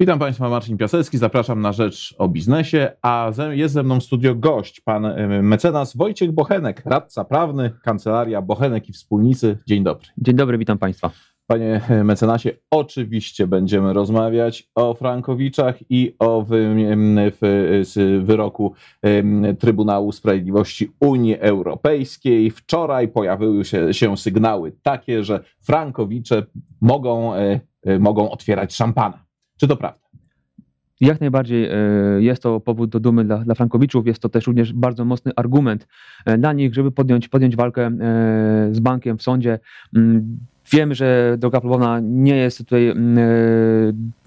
[0.00, 4.34] Witam Państwa, Marcin Piasecki, zapraszam na Rzecz o Biznesie, a jest ze mną w studio
[4.34, 5.06] gość, pan
[5.42, 9.58] mecenas Wojciech Bochenek, radca prawny, kancelaria Bochenek i Wspólnicy.
[9.66, 10.06] Dzień dobry.
[10.18, 11.10] Dzień dobry, witam Państwa.
[11.46, 16.74] Panie mecenasie, oczywiście będziemy rozmawiać o Frankowiczach i o wy,
[17.40, 17.84] wy,
[18.20, 18.74] wyroku
[19.58, 22.50] Trybunału Sprawiedliwości Unii Europejskiej.
[22.50, 26.46] Wczoraj pojawiły się, się sygnały takie, że Frankowicze
[26.80, 27.60] mogą, e,
[27.98, 29.29] mogą otwierać szampana.
[29.60, 29.98] Czy to prawda?
[31.00, 31.76] Jak najbardziej e,
[32.18, 35.86] jest to powód do dumy dla, dla Frankowiczów, jest to też również bardzo mocny argument
[36.38, 37.90] dla nich, żeby podjąć, podjąć walkę
[38.72, 39.58] z bankiem w sądzie.
[39.96, 40.38] Mm,
[40.72, 43.22] Wiem, że droga próbowna nie jest tutaj mm, e,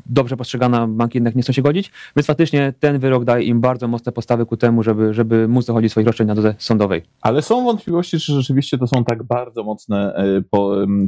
[0.05, 3.87] dobrze postrzegana, banki jednak nie chcą się godzić, więc faktycznie ten wyrok daje im bardzo
[3.87, 7.01] mocne postawy ku temu, żeby, żeby móc dochodzić swoich roszczeń na drodze sądowej.
[7.21, 10.41] Ale są wątpliwości, czy rzeczywiście to są tak bardzo mocne e,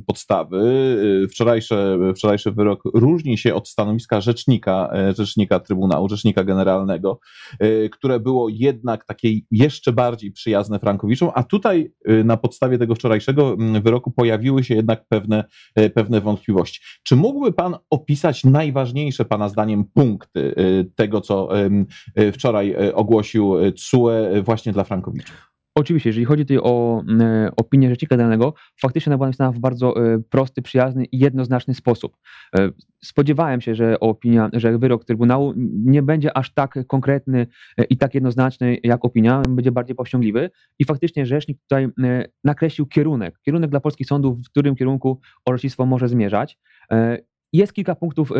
[0.07, 0.57] podstawy.
[1.23, 1.75] E, wczorajszy,
[2.15, 7.19] wczorajszy wyrok różni się od stanowiska rzecznika, rzecznika Trybunału, rzecznika generalnego,
[7.91, 11.91] które było jednak takie jeszcze bardziej przyjazne Frankowiczom, a tutaj
[12.23, 15.43] na podstawie tego wczorajszego wyroku pojawiły się jednak pewne
[15.75, 16.81] e, pewne wątpliwości.
[17.03, 18.84] Czy mógłby Pan opisać najważniejsze
[19.29, 21.49] Pana zdaniem punkty e, tego, co
[22.15, 24.11] e, wczoraj ogłosił CUE
[24.43, 25.55] właśnie dla Frankowiczów?
[25.77, 30.13] Oczywiście, jeżeli chodzi tutaj o e, opinię rzecznika danego, faktycznie ona była napisana w bardzo
[30.13, 32.17] e, prosty, przyjazny i jednoznaczny sposób.
[32.57, 32.69] E,
[33.03, 35.53] spodziewałem się, że opinia, że wyrok Trybunału
[35.85, 37.47] nie będzie aż tak konkretny
[37.89, 41.87] i tak jednoznaczny jak opinia, będzie bardziej powściągliwy i faktycznie rzecznik tutaj
[42.43, 46.57] nakreślił kierunek, kierunek dla polskich sądów, w którym kierunku orzecznictwo może zmierzać.
[47.55, 48.31] Jest kilka punktów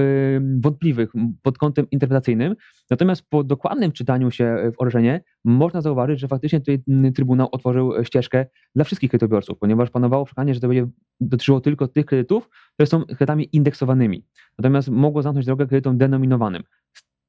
[0.59, 2.55] wątpliwych pod kątem interpretacyjnym,
[2.89, 6.83] natomiast po dokładnym czytaniu się w orzeczenie można zauważyć, że faktycznie tutaj
[7.15, 10.87] Trybunał otworzył ścieżkę dla wszystkich kredytobiorców, ponieważ panowało przekonanie, że to będzie
[11.19, 14.25] dotyczyło tylko tych kredytów, które są kredytami indeksowanymi.
[14.57, 16.63] Natomiast mogło zamknąć drogę kredytom denominowanym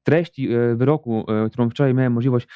[0.03, 2.47] treści wyroku, którą wczoraj miałem możliwość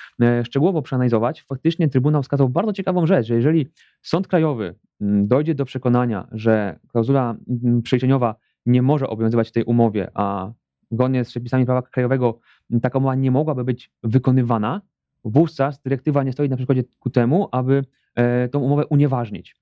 [0.44, 3.68] szczegółowo przeanalizować, faktycznie Trybunał wskazał bardzo ciekawą rzecz, że jeżeli
[4.02, 7.36] Sąd Krajowy dojdzie do przekonania, że klauzula
[7.84, 8.36] przeliczeniowa
[8.66, 10.52] nie może obowiązywać tej umowie, a
[10.92, 12.40] zgodnie z przepisami prawa krajowego
[12.82, 14.82] taka umowa nie mogłaby być wykonywana,
[15.24, 17.86] wówczas dyrektywa nie stoi na przykładzie ku temu, aby
[18.16, 19.56] e, tą umowę unieważnić.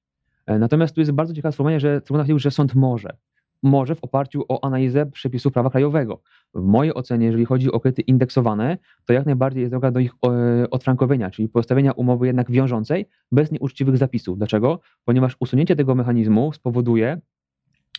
[0.45, 3.17] E, natomiast tu jest bardzo ciekawe sformułowanie, że Trybunał stwierdził, że sąd może.
[3.63, 6.21] Może w oparciu o analizę przepisów prawa krajowego.
[6.53, 10.11] W mojej ocenie, jeżeli chodzi o kredyty indeksowane, to jak najbardziej jest droga do ich
[10.25, 14.37] e, odfrankowienia, czyli postawienia umowy jednak wiążącej bez nieuczciwych zapisów.
[14.37, 14.79] Dlaczego?
[15.05, 17.21] Ponieważ usunięcie tego mechanizmu spowoduje,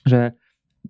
[0.06, 0.32] że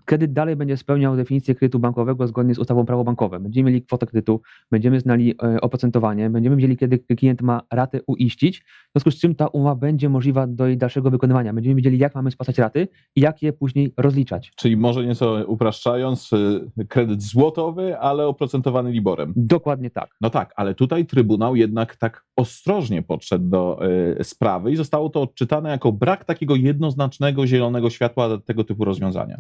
[0.05, 3.41] kredyt dalej będzie spełniał definicję kredytu bankowego zgodnie z ustawą prawo bankowe.
[3.41, 4.41] Będziemy mieli kwotę kredytu,
[4.71, 9.35] będziemy znali e, oprocentowanie, będziemy wiedzieli, kiedy klient ma ratę uiścić, w związku z czym
[9.35, 11.53] ta umowa będzie możliwa do jej dalszego wykonywania.
[11.53, 14.53] Będziemy wiedzieli, jak mamy spłacać raty i jak je później rozliczać.
[14.57, 19.33] Czyli może nieco upraszczając, e, kredyt złotowy, ale oprocentowany Liborem.
[19.37, 20.11] Dokładnie tak.
[20.21, 23.81] No tak, ale tutaj Trybunał jednak tak ostrożnie podszedł do
[24.21, 29.37] y, sprawy i zostało to odczytane jako brak takiego jednoznacznego zielonego światła tego typu rozwiązania.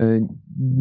[0.00, 0.26] E,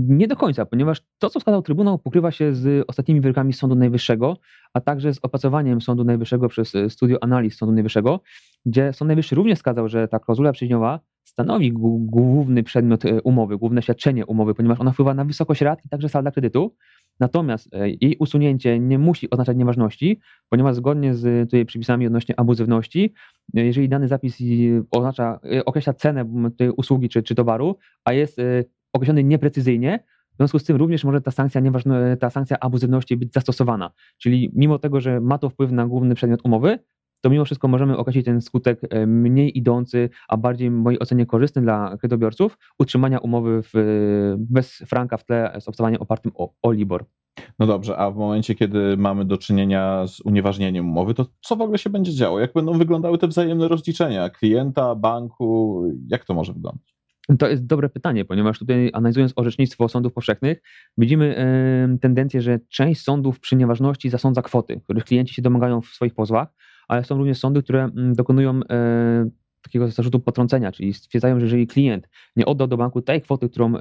[0.08, 4.38] nie do końca, ponieważ to, co wskazał Trybunał, pokrywa się z ostatnimi wyrokami Sądu Najwyższego,
[4.74, 8.20] a także z opracowaniem Sądu Najwyższego przez e, Studio Analiz Sądu Najwyższego,
[8.66, 13.82] gdzie Sąd Najwyższy również wskazał, że ta klauzula przejściowa stanowi główny przedmiot e, umowy, główne
[13.82, 16.76] świadczenie umowy, ponieważ ona wpływa na wysokość rat i także salda kredytu.
[17.20, 17.70] Natomiast
[18.02, 23.14] jej usunięcie nie musi oznaczać nieważności, ponieważ zgodnie z tutaj przepisami odnośnie abuzywności,
[23.54, 24.38] jeżeli dany zapis
[24.92, 26.26] oznacza, określa cenę
[26.78, 28.42] usługi czy, czy towaru, a jest
[28.96, 33.34] określony nieprecyzyjnie, w związku z tym również może ta sankcja, nieważne, ta sankcja abuzywności być
[33.34, 33.92] zastosowana.
[34.18, 36.80] Czyli mimo tego, że ma to wpływ na główny przedmiot umowy,
[37.22, 41.26] to mimo wszystko możemy określić ten skutek e, mniej idący, a bardziej w mojej ocenie
[41.26, 46.72] korzystny dla kredytobiorców, utrzymania umowy w, bez franka w tle z obstawaniem opartym o, o
[46.72, 47.06] LIBOR.
[47.60, 51.62] No dobrze, a w momencie, kiedy mamy do czynienia z unieważnieniem umowy, to co w
[51.62, 52.40] ogóle się będzie działo?
[52.40, 55.84] Jak będą wyglądały te wzajemne rozliczenia klienta, banku?
[56.08, 56.95] Jak to może wyglądać?
[57.40, 60.62] To jest dobre pytanie, ponieważ tutaj analizując orzecznictwo sądów powszechnych,
[60.98, 61.36] widzimy
[62.02, 66.48] tendencję, że część sądów przy nieważności zasądza kwoty, których klienci się domagają w swoich pozwach,
[66.88, 68.66] ale są również sądy, które mm, dokonują y,
[69.66, 73.76] takiego zarzutu potrącenia, czyli stwierdzają, że jeżeli klient nie oddał do banku tej kwoty, którą
[73.76, 73.80] y,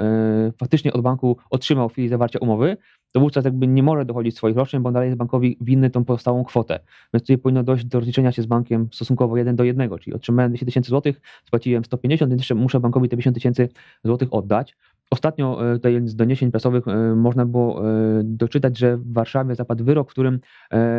[0.59, 2.77] faktycznie od banku otrzymał w chwili zawarcia umowy,
[3.13, 6.45] to wówczas jakby nie może dochodzić swoich roszczeń, bo dalej jest bankowi winny tą pozostałą
[6.45, 6.81] kwotę.
[7.15, 10.51] Więc tutaj powinno dojść do rozliczenia się z bankiem stosunkowo 1 do 1, czyli otrzymałem
[10.51, 13.69] 200 tysięcy złotych, spłaciłem 150, więc muszę bankowi te 50 tysięcy
[14.05, 14.77] złotych oddać.
[15.15, 17.93] Ostatnio e, tutaj z doniesień prasowych e, można było e,
[18.25, 20.41] doczytać, że w Warszawie zapadł wyrok, w którym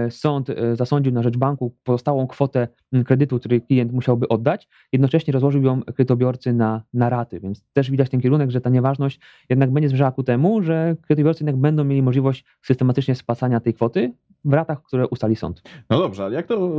[0.09, 2.67] sąd zasądził na rzecz banku pozostałą kwotę
[3.05, 8.09] kredytu, który klient musiałby oddać, jednocześnie rozłożył ją kredytobiorcy na, na raty, więc też widać
[8.09, 9.19] ten kierunek, że ta nieważność
[9.49, 14.13] jednak będzie zmierzała ku temu, że kredytobiorcy jednak będą mieli możliwość systematycznie spłacania tej kwoty
[14.45, 15.61] w ratach, które ustali sąd.
[15.89, 16.69] No dobrze, ale jak to,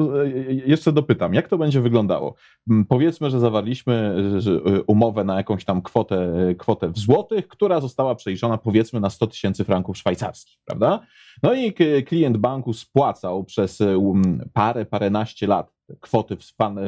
[0.66, 2.34] jeszcze dopytam, jak to będzie wyglądało?
[2.88, 4.14] Powiedzmy, że zawarliśmy
[4.86, 9.64] umowę na jakąś tam kwotę, kwotę w złotych, która została przeliczona powiedzmy na 100 tysięcy
[9.64, 11.00] franków szwajcarskich, prawda?
[11.42, 11.72] No i
[12.06, 16.36] klient banku spłacał przez um, parę, paręnaście lat kwoty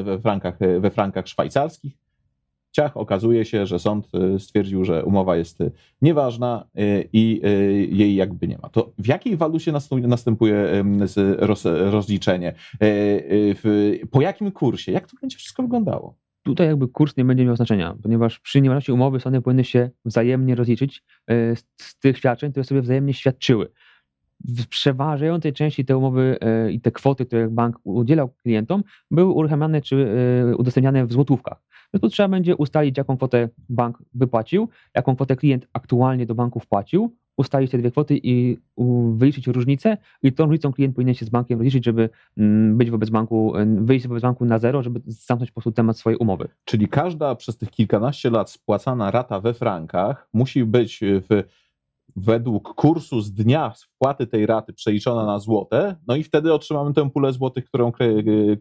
[0.04, 2.07] we frankach, we frankach szwajcarskich.
[2.78, 5.70] Ciach, okazuje się, że sąd y, stwierdził, że umowa jest y,
[6.02, 7.40] nieważna y, i
[7.90, 8.68] jej jakby nie ma.
[8.68, 9.72] To w jakiej walucie
[10.02, 10.84] następuje
[11.64, 12.54] rozliczenie?
[14.10, 14.92] Po jakim kursie?
[14.92, 16.14] Jak to będzie wszystko wyglądało?
[16.42, 20.54] Tutaj jakby kurs nie będzie miał znaczenia, ponieważ przy nieważności umowy sądy powinny się wzajemnie
[20.54, 23.68] rozliczyć e, z, tych świadczeń, które sobie wzajemnie świadczyły.
[24.48, 29.80] W przeważającej części te umowy e, i te kwoty, które bank udzielał klientom, były uruchamiane
[29.80, 30.08] czy
[30.50, 31.62] e, udostępniane w złotówkach.
[31.92, 36.60] No to trzeba będzie ustalić, jaką kwotę bank wypłacił, jaką kwotę klient aktualnie do banku
[36.60, 38.58] wpłacił, ustalić te dwie kwoty i
[39.12, 43.10] wyliczyć różnicę i tą różnicą klient powinien się z bankiem rozliczyć, żeby mm, być wobec
[43.10, 46.48] banku, wyjść wobec banku na zero, żeby zamknąć po prostu temat swojej umowy.
[46.64, 51.42] Czyli każda przez tych kilkanaście lat spłacana rata we frankach musi być w
[52.16, 57.10] według kursu z dnia wpłaty tej raty przeliczona na złote, no i wtedy otrzymamy tę
[57.10, 57.92] pulę złotych, którą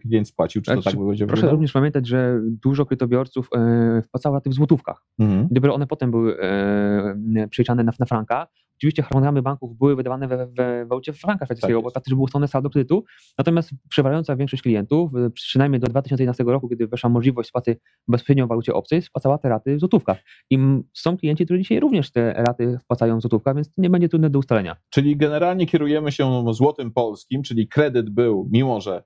[0.02, 0.62] klient spłacił.
[0.62, 4.54] Czy to tak, tak będzie Proszę również pamiętać, że dużo kredytobiorców e, wpłacało raty w
[4.54, 5.06] złotówkach.
[5.20, 5.48] Mhm.
[5.52, 8.48] Dopiero one potem były e, przeliczane na, na franka.
[8.78, 12.24] Oczywiście harmonogramy banków były wydawane we, we walucie franka szwajcarskiego, tak bo tak też było
[12.24, 13.04] ustalone saldo kredytu.
[13.38, 18.74] Natomiast przeważająca większość klientów, przynajmniej do 2011 roku, kiedy weszła możliwość spłaty bezpośrednio w walucie
[18.74, 20.18] obcej, spłacała te raty w złotówkach.
[20.50, 20.60] I
[20.94, 24.40] są klienci, którzy dzisiaj również te raty wpłacają w złotówkach, więc nie będzie trudne do
[24.40, 24.76] ustalenia.
[24.90, 29.04] Czyli generalnie kierujemy się złotym polskim, czyli kredyt był, mimo że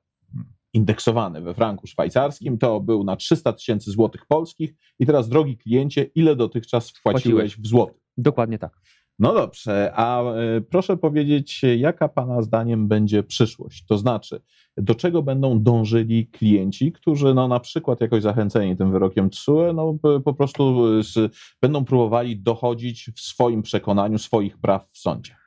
[0.74, 6.04] indeksowany we franku szwajcarskim, to był na 300 tysięcy złotych polskich i teraz drogi kliencie,
[6.04, 8.02] ile dotychczas wpłaciłeś w złotych?
[8.18, 8.82] Dokładnie tak.
[9.20, 13.86] No dobrze, a e, proszę powiedzieć, jaka Pana zdaniem będzie przyszłość?
[13.86, 14.42] To znaczy,
[14.78, 19.96] do czego będą dążyli klienci, którzy no, na przykład jakoś zachęceni tym wyrokiem TSUE, no,
[20.26, 25.41] po prostu z, będą próbowali dochodzić w swoim przekonaniu swoich praw w sądzie?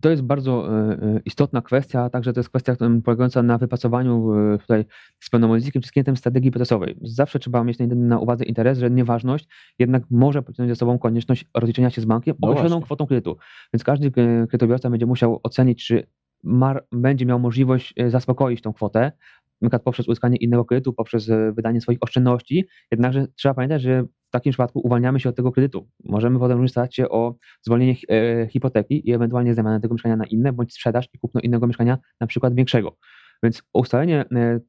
[0.00, 4.58] To jest bardzo e, e, istotna kwestia, także to jest kwestia polegająca na wypracowaniu e,
[4.58, 4.84] tutaj
[5.20, 6.96] z pełnomocnikiem czy z klientem strategii procesowej.
[7.02, 9.48] Zawsze trzeba mieć na uwadze interes, że nieważność
[9.78, 13.36] jednak może pociągnąć za sobą konieczność rozliczenia się z bankiem no określoną kwotą kredytu.
[13.74, 16.06] Więc każdy kredytobiorca będzie musiał ocenić, czy
[16.42, 19.12] mar będzie miał możliwość zaspokoić tą kwotę,
[19.60, 22.64] na przykład poprzez uzyskanie innego kredytu, poprzez wydanie swoich oszczędności.
[22.90, 25.88] Jednakże trzeba pamiętać, że w takim przypadku uwalniamy się od tego kredytu.
[26.04, 30.24] Możemy potem również starać się o zwolnienie e, hipoteki i ewentualnie zamianę tego mieszkania na
[30.24, 32.96] inne, bądź sprzedaż i kupno innego mieszkania, na przykład większego.
[33.42, 34.60] Więc ustalenie e,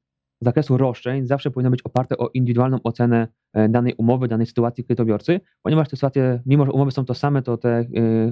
[0.41, 5.39] zakresu roszczeń zawsze powinno być oparte o indywidualną ocenę e, danej umowy, danej sytuacji kredytobiorcy,
[5.61, 7.85] ponieważ te sytuacje, mimo że umowy są to same, to te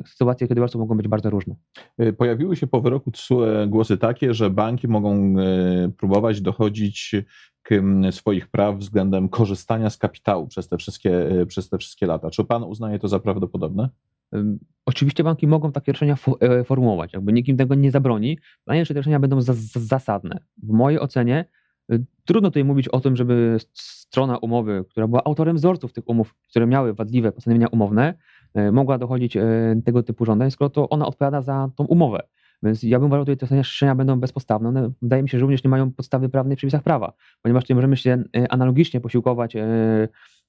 [0.05, 1.55] sytuacje kredytobiorców mogą być bardzo różne.
[2.17, 5.35] Pojawiły się po wyroku TSUE głosy takie, że banki mogą
[5.97, 7.15] próbować dochodzić
[8.11, 12.29] swoich praw względem korzystania z kapitału przez te wszystkie, e, przez te wszystkie lata.
[12.29, 13.89] Czy pan uznaje to za prawdopodobne?
[14.85, 18.39] Oczywiście banki mogą takie roszczenia e, formułować, jakby nikim tego nie zabroni.
[18.65, 19.41] Pytanie, czy te roszczenia będą
[19.75, 20.39] zasadne.
[20.63, 21.45] W mojej ocenie e,
[22.25, 26.67] trudno tutaj mówić o tym, żeby strona umowy, która była autorem wzorców tych umów, które
[26.67, 28.13] miały wadliwe postanowienia umowne,
[28.71, 29.37] mogła dochodzić
[29.85, 32.21] tego typu żądań, skoro to ona odpowiada za tą umowę.
[32.63, 34.69] Więc ja bym uważał, że te zastrzeżenia będą bezpodstawne.
[34.69, 37.75] One wydaje mi się, że również nie mają podstawy prawnej w przepisach prawa, ponieważ tutaj
[37.75, 39.63] możemy się e, analogicznie posiłkować e,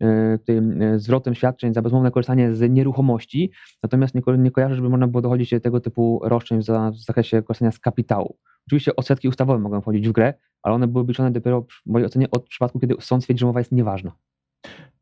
[0.00, 3.50] e, tym zwrotem świadczeń za bezmowne korzystanie z nieruchomości,
[3.82, 6.61] natomiast nie, kojarzę, żeby można było dochodzić do tego typu roszczeń
[6.92, 8.37] w zakresie korzystania z kapitału.
[8.67, 12.31] Oczywiście odsetki ustawowe mogą wchodzić w grę, ale one były liczone dopiero w mojej ocenie
[12.31, 14.12] od przypadku, kiedy sąd stwierdzi, że umowa jest nieważna.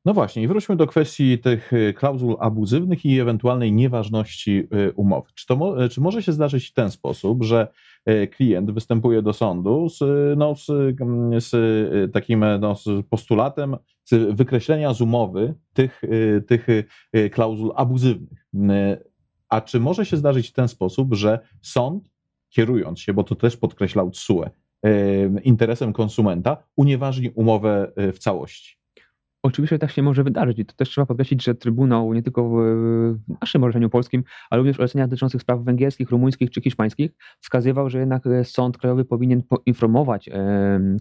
[0.05, 5.29] No właśnie, i wróćmy do kwestii tych y, klauzul abuzywnych i ewentualnej nieważności y, umowy.
[5.35, 7.69] Czy, to, y, czy może się zdarzyć w ten sposób, że
[8.31, 10.01] klient występuje do sądu z,
[10.39, 11.53] no, z, mm, z
[12.13, 16.03] takim no, z postulatem z wykreślenia z umowy tych,
[16.47, 16.67] tych
[17.33, 18.47] klauzul abuzywnych?
[19.49, 22.11] A czy może się zdarzyć w ten sposób, że sąd,
[22.49, 24.45] kierując się, bo to też podkreślał TSUE,
[25.45, 28.79] interesem konsumenta, unieważni umowę w całości?
[29.43, 33.15] Oczywiście tak się może wydarzyć i to też trzeba podkreślić, że Trybunał nie tylko w
[33.41, 37.99] naszym orzeczeniu polskim, ale również w orzeczeniach dotyczących spraw węgierskich, rumuńskich czy hiszpańskich wskazywał, że
[37.99, 40.31] jednak e, Sąd Krajowy powinien poinformować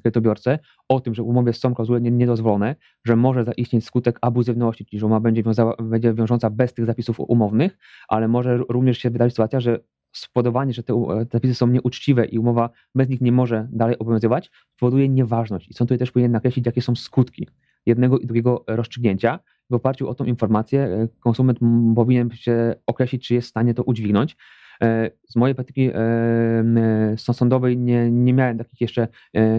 [0.01, 2.75] kredytobiorcę o tym, że w umowie są klauzule niedozwolone,
[3.05, 7.19] że może zaistnieć skutek abuzywności, czyli że umowa będzie, wiązała, będzie wiążąca bez tych zapisów
[7.19, 7.77] umownych,
[8.07, 9.79] ale może również się wydarzyć sytuacja, że
[10.19, 10.93] spowodowanie, że te
[11.31, 15.69] zapisy są nieuczciwe i umowa bez nich nie może dalej obowiązywać, powoduje nieważność.
[15.69, 17.47] I sąd tutaj też powinien nakreślić, jakie są skutki
[17.85, 19.39] jednego i drugiego rozstrzygnięcia.
[19.69, 21.59] W oparciu o tą informację e, konsument
[21.95, 24.37] powinien się określić, czy jest w stanie to udźwignąć.
[24.83, 29.07] E, z mojej praktyki e, sądowej nie, nie miałem takich jeszcze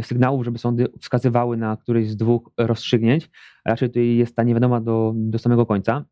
[0.02, 3.30] sygnałów, żeby sądy wskazywały na któreś z dwóch rozstrzygnięć.
[3.64, 6.04] Raczej tutaj jest ta niewiadoma do, do samego końca.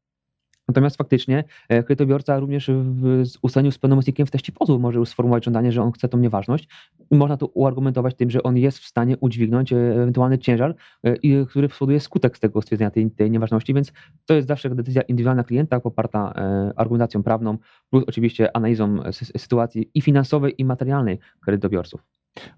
[0.68, 5.44] Natomiast faktycznie e, kredytobiorca również w ustaleniu z pełnomocnikiem w teście pozwu może już sformułować
[5.44, 6.68] żądanie, że on chce tą nieważność
[7.11, 11.46] i można to uargumentować tym, że on jest w stanie udźwignąć e, ewentualny ciężar, e,
[11.46, 13.92] który spowoduje skutek z tego stwierdzenia tej, tej nieważności, więc
[14.26, 16.32] to jest zawsze decyzja indywidualna klienta poparta
[16.76, 17.58] argumentacją prawną
[17.90, 22.04] plus oczywiście analizą sytuacji i finansowej i materialnej kredytobiorców.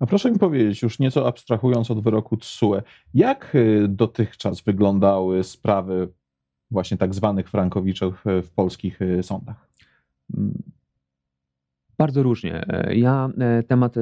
[0.00, 2.82] A proszę mi powiedzieć, już nieco abstrahując od wyroku TSUE,
[3.14, 3.56] jak
[3.88, 6.08] dotychczas wyglądały sprawy
[6.70, 9.68] właśnie tak zwanych frankowiczów w polskich y, sądach?
[11.98, 12.66] Bardzo różnie.
[12.90, 14.00] Ja e, temat e,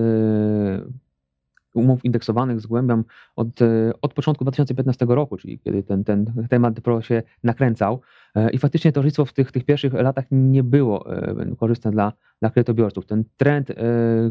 [1.76, 3.04] umów indeksowanych zgłębiam
[3.37, 8.00] od, e, od początku 2015 roku, czyli kiedy ten, ten temat się nakręcał.
[8.35, 12.12] E, I faktycznie to towarzystwo w tych, tych pierwszych latach nie było e, korzystne dla,
[12.40, 13.06] dla kredytobiorców.
[13.06, 13.73] Ten trend,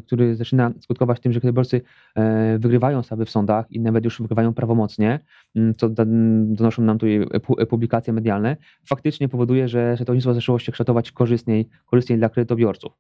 [0.05, 1.81] który zaczyna skutkować tym, że kredytobiorcy
[2.59, 5.19] wygrywają sprawy w sądach i nawet już wygrywają prawomocnie,
[5.77, 7.27] co donoszą nam tutaj
[7.69, 12.93] publikacje medialne, faktycznie powoduje, że, że towarzystwo zaczęło się kształtować korzystniej, korzystniej dla kredytobiorców.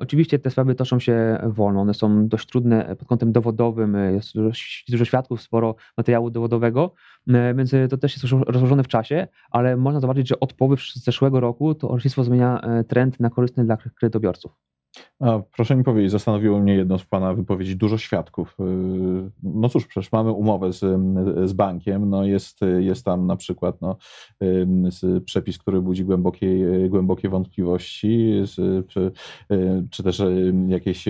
[0.00, 4.34] Oczywiście te sprawy toczą się wolno, one są dość trudne pod kątem dowodowym, jest
[4.88, 6.94] dużo, świadków, sporo materiału dowodowego,
[7.54, 11.74] więc to też jest rozłożone w czasie, ale można zobaczyć, że od połowy zeszłego roku
[11.74, 14.52] to orzecznictwo zmienia e, trend na korzystny dla kredytobiorców.
[15.20, 18.56] A proszę mi powiedzieć, zastanowiło mnie jedno z Pana wypowiedzi, dużo świadków.
[18.60, 18.64] Y,
[19.42, 20.80] no cóż, przecież mamy umowę z,
[21.50, 23.96] z bankiem, no jest, jest tam na przykład no,
[25.24, 26.48] przepis, który budzi głębokie,
[26.88, 28.42] głębokie wątpliwości,
[28.88, 29.12] czy,
[29.90, 30.22] czy też
[30.68, 31.04] jakieś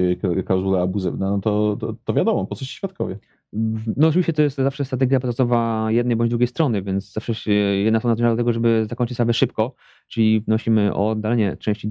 [0.46, 3.18] klauzule abuzywne, no to, to, to wiadomo, po co się świadkowie.
[3.96, 7.98] No oczywiście to jest zawsze strategia procesowa jednej bądź drugiej strony, więc zawsze się jedna
[7.98, 9.74] strona dąży do tego, żeby zakończyć sprawę szybko,
[10.08, 11.90] czyli wnosimy o oddalenie części,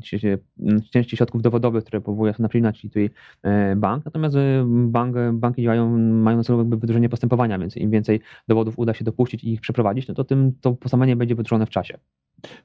[0.92, 3.10] części środków dowodowych, które powołuje na przyjemność, czyli tutaj
[3.44, 4.06] e, bank.
[4.06, 8.80] Natomiast e, bank, banki działają, mają na celu jakby wydłużenie postępowania, więc im więcej dowodów
[8.80, 11.98] uda się dopuścić i ich przeprowadzić, no to tym to postępowanie będzie wydłużone w czasie.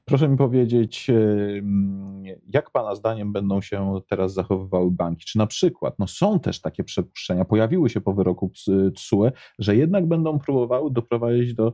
[0.05, 1.11] Proszę mi powiedzieć,
[2.47, 5.25] jak Pana zdaniem będą się teraz zachowywały banki?
[5.25, 8.51] Czy na przykład no są też takie przypuszczenia, pojawiły się po wyroku
[8.95, 11.73] TSUE, że jednak będą próbowały doprowadzić do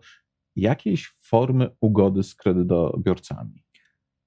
[0.56, 3.64] jakiejś formy ugody z kredytobiorcami?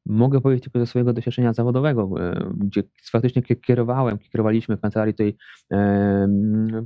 [0.06, 5.36] Mogę powiedzieć tylko ze swojego doświadczenia zawodowego, e, gdzie faktycznie kierowałem, kierowaliśmy w kancelarii tej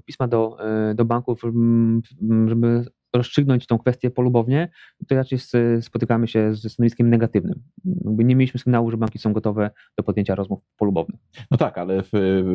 [0.05, 0.57] pisma do,
[0.91, 1.43] e, do banków,
[2.47, 2.85] żeby
[3.17, 4.69] rozstrzygnąć tą kwestię polubownie,
[5.09, 5.39] to raczej
[5.81, 7.63] spotykamy się ze stanowiskiem negatywnym.
[8.05, 11.21] Nie mieliśmy sygnału, że banki są gotowe do podjęcia rozmów polubownych.
[11.51, 12.11] No tak, ale w,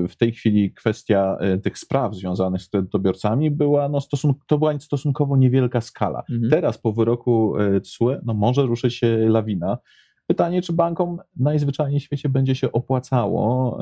[0.09, 3.99] w tej chwili kwestia e, tych spraw związanych z kredytobiorcami była, no
[4.47, 6.23] to była stosunkowo niewielka skala.
[6.29, 6.49] Mhm.
[6.51, 9.77] Teraz po wyroku TSUE no może ruszyć się lawina.
[10.27, 13.77] Pytanie, czy bankom najzwyczajniej w świecie będzie się opłacało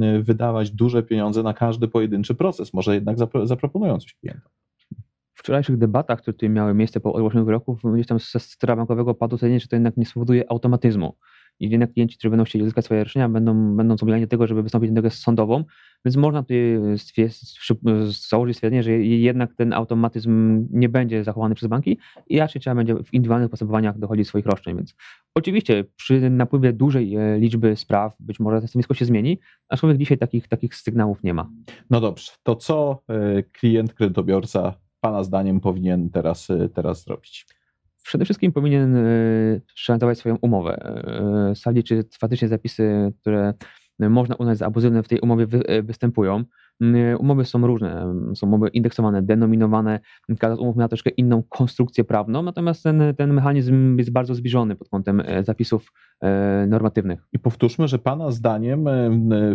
[0.00, 2.74] yy, wydawać duże pieniądze na każdy pojedynczy proces?
[2.74, 4.52] Może jednak zapro zaproponują coś klientom
[5.42, 9.38] wczorajszych debatach, które tutaj miały miejsce po ogłoszeniu wyroków, gdzieś tam ze sektora bankowego padło
[9.38, 11.16] stwierdzenie, że to jednak nie spowoduje automatyzmu.
[11.60, 14.62] I jednak klienci, którzy będą chcieli uzyskać swoje roszczenia, będą, będą zobowiązani do tego, żeby
[14.62, 15.64] wystąpić do tego sądową,
[16.04, 16.78] więc można tutaj
[18.30, 22.94] założyć stwierdzenie, że jednak ten automatyzm nie będzie zachowany przez banki i raczej trzeba będzie
[22.94, 24.76] w indywidualnych postępowaniach dochodzić swoich roszczeń.
[24.76, 24.94] Więc
[25.34, 30.18] oczywiście przy napływie dużej e, liczby spraw być może to stanowisko się zmieni, aczkolwiek dzisiaj
[30.18, 31.50] takich, takich sygnałów nie ma.
[31.90, 37.46] No dobrze, to co e, klient, kredytobiorca Pana zdaniem powinien teraz, y, teraz zrobić?
[38.04, 41.02] Przede wszystkim powinien y, szacować swoją umowę,
[41.50, 43.54] y, sprawdzić, czy faktycznie zapisy, które
[43.98, 45.46] można uznać za abuzywne w tej umowie
[45.82, 46.44] występują.
[47.18, 50.00] Umowy są różne, są umowy indeksowane, denominowane,
[50.38, 54.76] każda z umów ma troszkę inną konstrukcję prawną, natomiast ten, ten mechanizm jest bardzo zbliżony
[54.76, 55.92] pod kątem zapisów
[56.68, 57.20] normatywnych.
[57.32, 58.84] I powtórzmy, że Pana zdaniem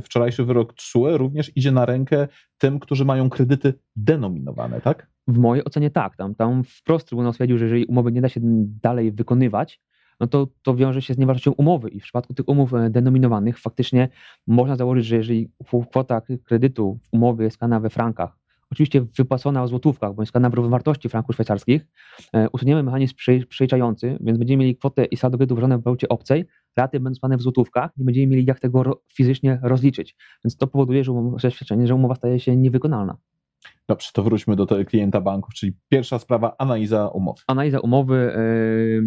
[0.04, 2.28] wczorajszy wyrok TSUE również idzie na rękę
[2.58, 5.08] tym, którzy mają kredyty denominowane, tak?
[5.28, 6.16] W mojej ocenie tak.
[6.16, 8.40] Tam, tam wprost Trybunał stwierdził, że jeżeli umowy nie da się
[8.84, 9.82] dalej wykonywać,
[10.20, 11.90] no to, to wiąże się z nieważnością umowy.
[11.90, 14.10] I w przypadku tych umów e, denominowanych faktycznie
[14.48, 15.50] można założyć, że jeżeli
[15.90, 18.38] kwota kredytu w umowie jest skana we frankach,
[18.72, 21.86] oczywiście wypłacona w złotówkach bądź skala wartości franków szwajcarskich,
[22.52, 23.16] usuniemy mechanizm
[23.50, 26.46] przeliczający, więc będziemy mieli kwotę i saldo kredytu wyrażone w walucie obcej,
[26.78, 30.16] raty będą spane w złotówkach, nie będziemy mieli jak tego fizycznie rozliczyć.
[30.46, 31.12] Więc to powoduje, że,
[31.86, 33.18] że umowa staje się niewykonalna.
[33.90, 37.42] Dobrze, to wróćmy do tego klienta banków, czyli pierwsza sprawa, analiza umowy.
[37.48, 38.32] Analiza umowy,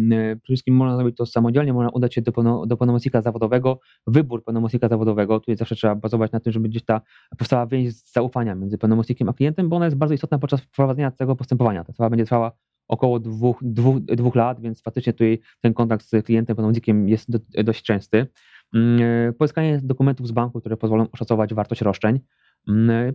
[0.09, 4.87] przede wszystkim można zrobić to samodzielnie, można udać się do, do pełnomocnika zawodowego, wybór pełnomocnika
[4.87, 7.01] zawodowego, tutaj zawsze trzeba bazować na tym, żeby gdzieś ta
[7.37, 11.35] powstała więź zaufania między pełnomocnikiem a klientem, bo ona jest bardzo istotna podczas prowadzenia tego
[11.35, 11.83] postępowania.
[11.83, 12.51] Ta sprawa będzie trwała
[12.87, 17.39] około dwóch, dwóch, dwóch lat, więc faktycznie tutaj ten kontakt z klientem, pełnomocnikiem jest do,
[17.63, 18.27] dość częsty.
[18.75, 22.19] Mm, pozyskanie dokumentów z banku, które pozwolą oszacować wartość roszczeń,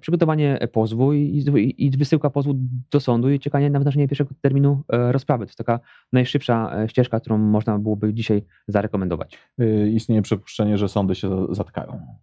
[0.01, 1.19] przygotowanie pozwu i,
[1.57, 2.55] i, i wysyłka pozwu
[2.91, 5.45] do sądu i czekanie na wydarzenie pierwszego terminu e, rozprawy.
[5.45, 5.81] To jest taka
[6.13, 9.39] najszybsza e, ścieżka, którą można byłoby dzisiaj zarekomendować.
[9.93, 12.17] Istnieje przypuszczenie, że sądy się zatkają.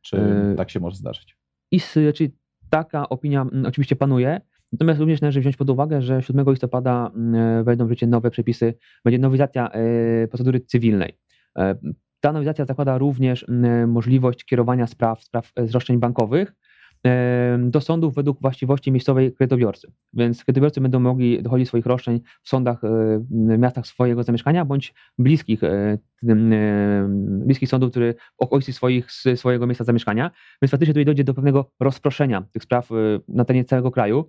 [0.00, 0.20] Czy
[0.56, 1.36] tak się może zdarzyć?
[1.70, 1.80] I,
[2.14, 2.30] czyli
[2.70, 4.40] taka opinia mm, oczywiście panuje.
[4.72, 8.74] Natomiast również należy wziąć pod uwagę, że 7 listopada e, wejdą w życie nowe przepisy,
[9.04, 9.70] będzie nowelizacja
[10.30, 11.18] procedury cywilnej.
[12.20, 13.46] Ta nowelizacja zakłada również
[13.86, 16.54] możliwość kierowania spraw, spraw z roszczeń bankowych
[17.58, 19.92] do sądów według właściwości miejscowej kredytobiorcy.
[20.12, 22.80] Więc kredytobiorcy będą mogli dochodzić swoich roszczeń w sądach,
[23.30, 25.60] w miastach swojego zamieszkania bądź bliskich,
[27.18, 30.30] bliskich sądów, które w okolicy swoich, swojego miejsca zamieszkania.
[30.62, 32.88] Więc faktycznie tutaj dojdzie do pewnego rozproszenia tych spraw
[33.28, 34.28] na terenie całego kraju.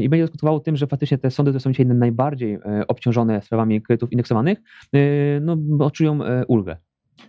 [0.00, 2.58] I będzie skutkowało tym, że faktycznie te sądy, które są dzisiaj najbardziej
[2.88, 4.58] obciążone sprawami kredytów indeksowanych,
[5.40, 6.18] no, odczują
[6.48, 6.76] ulgę.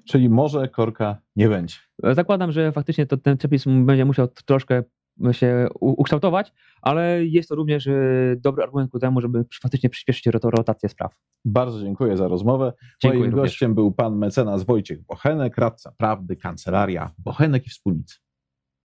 [0.04, 1.76] Czyli może korka nie będzie.
[2.04, 4.84] Zakładam, że faktycznie to ten przepis będzie musiał troszkę
[5.32, 7.94] się ukształtować, ale jest to również e,
[8.38, 11.16] dobry argument ku temu, żeby faktycznie przyspieszyć rotację spraw.
[11.46, 12.74] Bardzo dziękuję za rozmowę.
[13.02, 13.52] Dziękuję Moim również.
[13.52, 18.25] gościem był pan mecenas Wojciech Bochenek, radca prawdy, kancelaria Bochenek i Wspólnicy.